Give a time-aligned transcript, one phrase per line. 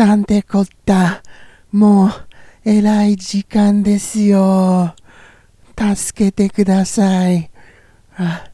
[0.00, 1.22] なんてこった。
[1.70, 2.10] もう、
[2.64, 4.94] えらい時間ですよ。
[5.76, 7.50] 助けてください。
[8.16, 8.50] あ、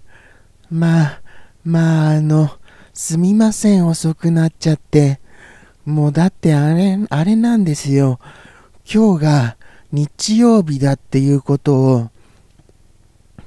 [0.69, 1.21] まあ、
[1.65, 2.51] まあ、あの、
[2.93, 5.21] すみません、遅くなっちゃって。
[5.85, 8.19] もうだってあれ、あれなんですよ。
[8.93, 9.57] 今日が
[9.93, 12.11] 日曜日だっていうことを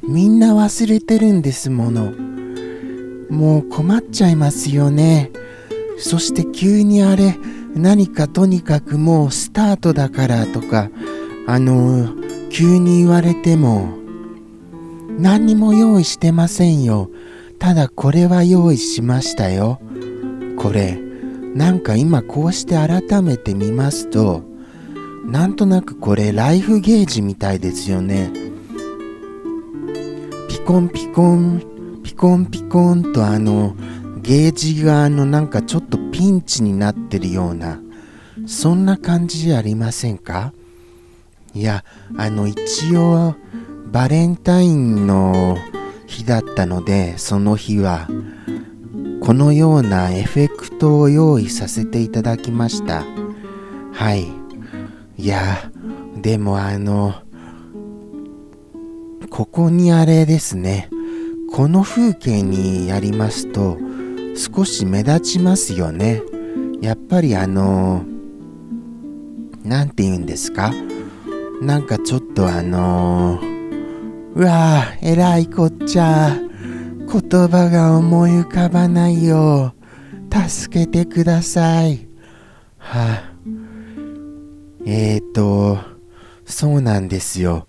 [0.02, 2.14] みんな忘れてるんですもの。
[3.30, 5.32] もう困っちゃいますよね。
[5.98, 7.36] そして急にあれ、
[7.76, 10.90] 何かとにかくもうスタートだからとか、
[11.48, 12.10] あの、
[12.50, 13.90] 急に言われても、
[15.18, 17.10] 何にも用意してませんよ。
[17.60, 19.80] ただこれは用意しましたよ。
[20.58, 20.98] これ、
[21.56, 24.44] なんか今こうして改めて見ますと、
[25.26, 28.32] なんとなくこれライフゲージみたいですよね。
[30.48, 31.64] ピコンピコン、
[32.04, 33.76] ピコンピコンとあの、
[34.30, 37.80] ゲージがあのなんかちょっとピンチになってるような
[38.46, 40.54] そんな感じじゃありませんか？
[41.56, 41.84] いや
[42.16, 43.34] あの一応
[43.88, 45.58] バレンタインの
[46.06, 48.08] 日だったのでその日は
[49.24, 53.04] このようなエフェクトを用意させていただきました。
[53.94, 54.28] はい。
[55.18, 55.72] いや
[56.22, 57.16] でもあの
[59.32, 60.92] ここにあれですね。
[61.52, 63.80] この風景にやりますと
[64.40, 66.22] 少し目立ちますよね。
[66.82, 68.06] やっぱりあの
[69.66, 70.74] 何て言うんですか？
[71.62, 73.38] なんかちょっとあの
[74.34, 76.38] うわぁ、えらいこっちゃ。
[77.12, 79.74] 言葉が思い浮かばないよ。
[80.32, 82.08] 助けてください。
[82.78, 83.34] はあ、
[84.86, 85.80] えーと、
[86.46, 87.68] そうなんですよ。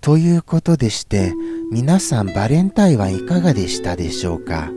[0.00, 1.34] ということでして、
[1.70, 4.70] 皆さんバレンタインはいかがでしたでしょうか？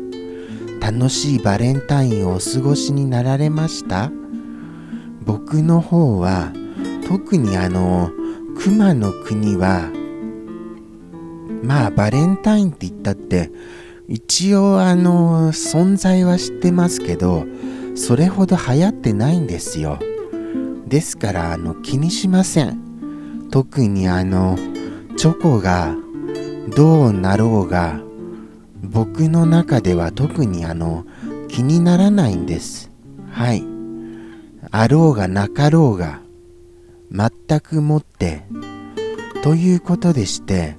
[0.81, 4.11] 楽しいバレンタインをお過ごしになられました？
[5.23, 6.51] 僕の方は
[7.07, 8.11] 特にあの
[8.57, 9.89] 熊の国は
[11.63, 13.51] まあバレンタインって言ったって
[14.07, 17.45] 一応あの存在は知ってますけど
[17.95, 19.99] それほど流行ってないんですよ。
[20.87, 23.47] ですからあの気にしません。
[23.51, 24.57] 特にあの
[25.17, 25.95] チョコが
[26.75, 27.99] どうなろうが
[28.83, 31.05] 僕の中では特にあの
[31.47, 32.91] 気にならないんです。
[33.31, 33.63] はい。
[34.71, 36.21] あろうがなかろうが
[37.11, 38.43] 全くもって。
[39.43, 40.77] ということでして、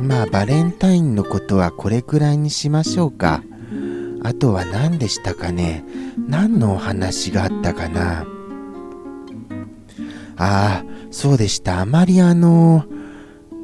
[0.00, 3.42] まあバレンタインのことはこれくらいにしましょうか。
[4.22, 5.84] あとは何でしたかね
[6.28, 8.26] 何のお話があったかな
[10.36, 11.80] ああ、そうでした。
[11.80, 12.84] あまりあの、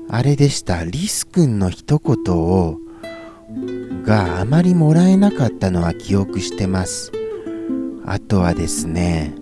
[0.08, 0.84] あれでした。
[0.84, 2.78] リス君の一言を
[4.04, 7.10] があまりもらえなかったのは記憶してます。
[8.06, 9.34] あとはですね、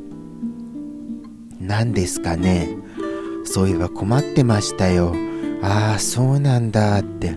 [1.60, 2.68] 何ですかね。
[3.44, 5.14] そういえば困ってましたよ。
[5.62, 7.34] ああ、そうなんだって。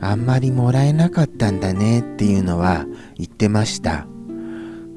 [0.00, 4.06] あんまりもらえなかったんだねっていうのは言ってました。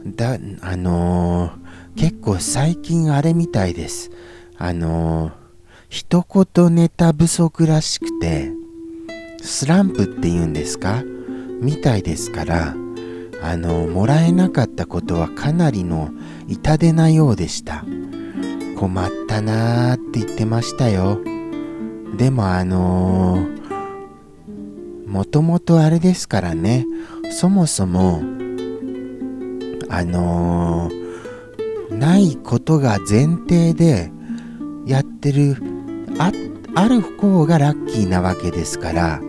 [0.05, 4.11] だ、あのー、結構最近あれみたいです。
[4.57, 5.33] あのー、
[5.89, 6.23] 一
[6.55, 8.51] 言ネタ不足らしくて、
[9.41, 11.03] スランプって言うんですか？
[11.61, 12.75] みたいですから
[13.43, 16.09] あのもらえなかったことはかなりの
[16.47, 17.85] 痛手なようでした。
[18.77, 21.19] 困ったなーって言ってましたよ。
[22.17, 26.85] でもあのー、もともとあれですからね。
[27.31, 28.21] そもそも
[29.89, 34.11] あのー、ないことが前提で
[34.85, 35.57] やってる
[36.17, 36.31] あ
[36.73, 39.21] ある方がラッキーなわけですから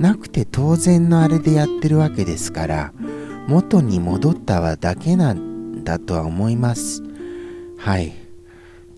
[0.00, 2.92] なくて当然のあれでやってるわけですから
[3.46, 7.02] 元に戻ったはだけなんだとは思います。
[7.76, 8.14] はい。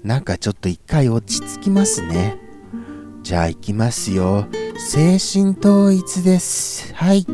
[0.05, 2.37] なんかちょっと一回落ち着きますね。
[3.23, 4.47] じゃあ行きますよ。
[4.77, 6.95] 精神統一です。
[6.95, 7.27] はい。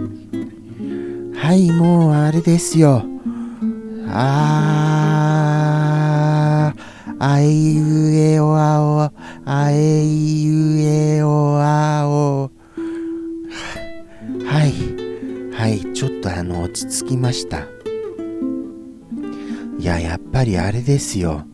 [1.34, 3.04] はいもうあれですよ。
[4.10, 7.97] あーあいう
[17.08, 17.66] きました
[19.78, 21.46] いややっぱりあれですよ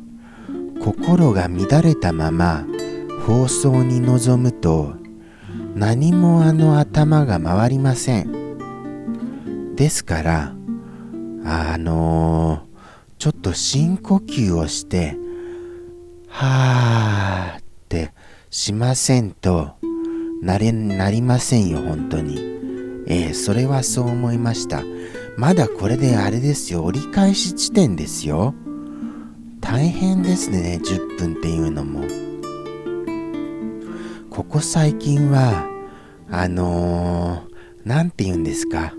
[0.80, 2.66] 心が乱れたまま
[3.26, 4.94] 放送に臨むと
[5.74, 10.54] 何もあの頭が回りませんですから
[11.44, 15.16] あのー、ちょっと深呼吸をして
[16.28, 18.12] はーって
[18.50, 19.74] しませんと
[20.42, 22.54] なれなりませんよ本当に。
[23.06, 24.82] えー、それはそう思いました。
[25.36, 28.54] まだこれであれですよ、折り返し地点ですよ。
[29.60, 32.04] 大変ですね10分っていうのも。
[34.30, 35.66] ここ最近は
[36.30, 37.42] あの
[37.84, 38.92] 何、て言うんですか。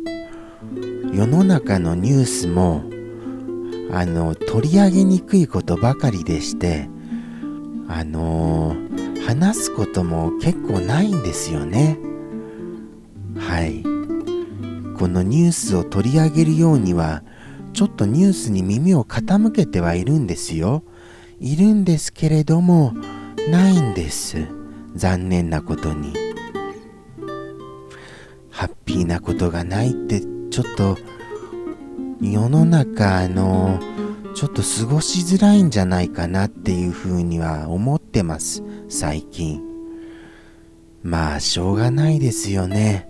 [1.14, 2.84] 世の中のニュースも
[3.92, 6.90] あの取り上げにくいことばかりでして
[7.88, 8.76] あの
[9.26, 11.98] 話すことも結構ないんですよね。
[13.38, 13.95] はい。
[14.98, 17.24] このニュースを取り上げるようには
[17.74, 20.84] ちょっとニュースに耳を傾けてはいるんですよ。
[21.40, 22.94] いるんですけれども
[23.50, 24.48] ないんです。
[24.96, 26.14] 残念なことに。
[28.50, 30.98] ハッピーなことがないってちょっと
[32.22, 33.80] 世の中の
[34.34, 38.64] ちょっと過ごしづらいんじゃないかなっていうふうには思ってます。
[38.88, 39.62] 最近。
[41.04, 43.10] まあしょうがないですよね。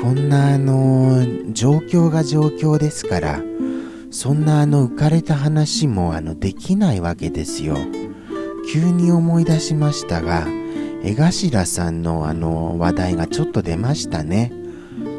[0.00, 3.42] こんなあの状況が状況ですから
[4.10, 7.76] そんなあの浮かれた話もあのできないわけですよ。
[8.72, 10.46] 急に思い出しましたが
[11.02, 14.52] 江頭さんのあの話題がちょっと出ましたね。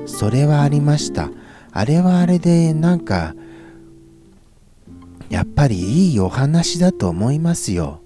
[0.05, 1.29] それはありました。
[1.71, 3.35] あれはあれでなんか
[5.29, 8.01] やっぱりいいお話だと思いますよ。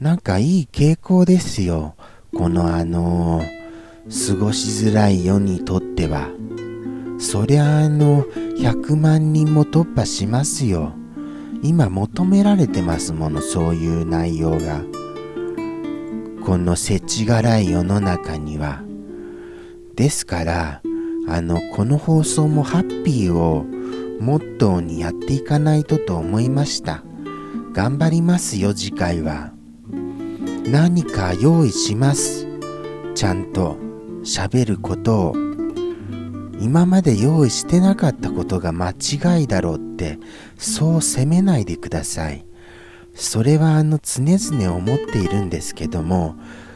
[0.00, 1.94] なんかいい傾向ですよ。
[2.34, 3.42] このあの
[4.08, 6.30] 過ごしづらい世にとっては
[7.18, 10.92] そりゃあの100万人も突破しますよ。
[11.62, 14.82] 今求められてますものそういう内容が。
[16.44, 18.82] この世知辛い世の中には。
[19.94, 20.82] ですから
[21.26, 23.64] あのこの放送もハッピーを
[24.20, 27.02] モットーにやっていかないとと思いました。
[27.72, 29.52] 頑張りますよ次回は。
[30.70, 32.46] 何か用意します。
[33.14, 33.85] ちゃんと。
[34.26, 35.36] 喋ることを
[36.58, 40.18] 今まで用意してなかったことが間違いだろうって
[40.58, 42.44] そう責めないでください。
[43.14, 46.34] それはあの常々思っているんですけども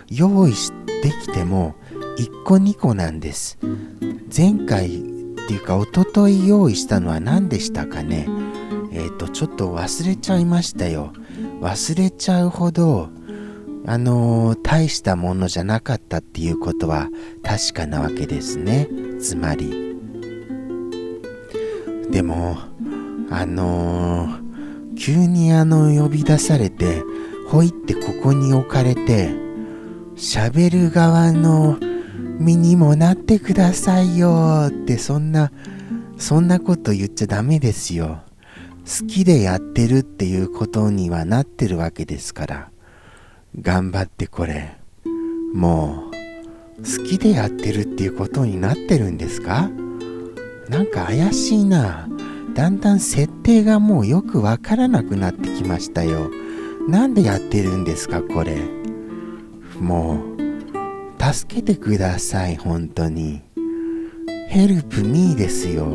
[0.09, 0.53] 用意
[1.03, 1.75] できても
[2.19, 3.59] 1個2個なんです。
[4.35, 4.91] 前回っ
[5.49, 8.29] ていうか一昨日用意したのは何でしたかね？
[8.93, 11.13] えっ、ー、とちょっと忘れちゃいましたよ。
[11.61, 13.11] 忘れちゃうほど
[13.87, 17.09] あの、大したものじゃなかったっていうことは
[17.43, 18.89] 確かなわけですね。
[19.21, 19.97] つまり。
[22.11, 22.59] でも
[23.31, 24.29] あの、
[24.99, 27.03] 急にあの呼び出されて
[27.49, 29.31] ほいってここに置かれて
[30.17, 31.79] 喋る側の
[32.39, 35.53] 身にもなってくださいよってそんな
[36.19, 38.23] そんなこと言っちゃダメですよ。
[38.81, 42.71] 好きでやってるっていうことにはなってるわけですから。
[43.59, 44.77] 頑張ってこれ
[45.55, 46.11] も
[46.79, 49.71] う好きでやってるっていうことになってるんですか？
[50.69, 52.09] なんか怪しいな
[52.55, 56.31] だんだん設定がもうよくわからなくなってきましたよ
[56.89, 58.57] なんでやってるんですかこれ？
[59.81, 63.43] もう助けてください、本当に。
[64.49, 65.87] ヘルプミーですよ。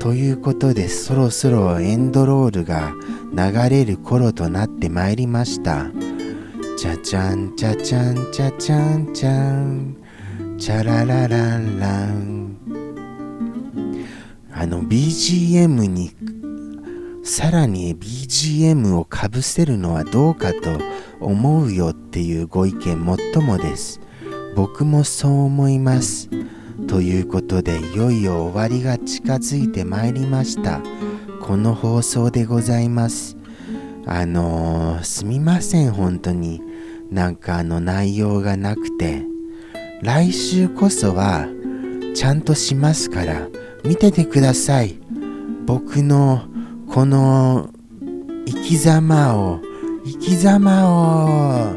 [0.00, 2.92] ということで、そろそろエンドロールが
[3.32, 5.86] 流れる頃となってまいりました。
[6.82, 9.96] チャチャンチャチャンチャチャンチャン
[10.58, 12.56] チャララランラン
[14.52, 16.10] あの BGM に
[17.22, 20.80] さらに BGM をかぶせるのはどうかと
[21.20, 24.00] 思うよっていうご意見もっともです。
[24.56, 26.28] 僕もそう思います。
[26.88, 30.80] ということでいよいよ終わりが近づいてまいりました。
[31.40, 33.36] この放送でございます。
[34.04, 36.71] あのー、すみません、本当に。
[37.12, 39.24] なんかあの内容がなくて。
[40.02, 41.46] 来週こそは、
[42.16, 43.46] ちゃんとしますから、
[43.84, 44.98] 見ててください。
[45.64, 46.42] 僕の、
[46.88, 47.70] この、
[48.46, 49.60] 生き様を、
[50.04, 51.76] 生き様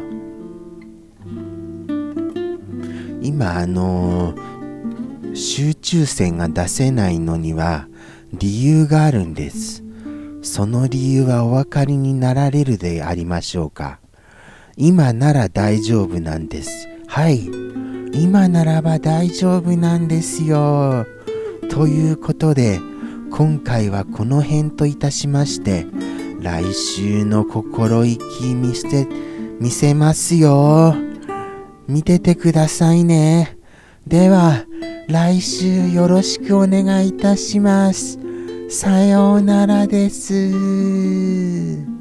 [3.22, 4.34] 今あの
[5.34, 7.86] 集中線が出せないのには
[8.32, 9.84] 理由があるんです
[10.42, 14.00] その理由はお分かりになられるでありましょうか
[14.76, 17.50] 今なら大丈夫なんですはい
[18.12, 21.06] 今ならば大丈夫なんですよ
[21.70, 22.80] ということで
[23.30, 25.86] 今回はこの辺といたしまして
[26.40, 29.08] 来週の心意気見せて、
[29.58, 30.94] 見せますよ。
[31.88, 33.58] 見ててくださいね。
[34.06, 34.64] では、
[35.08, 38.18] 来週よろしくお願いいたします。
[38.68, 41.95] さようならです。